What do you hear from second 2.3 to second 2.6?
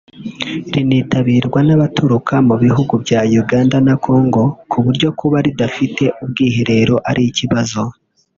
mu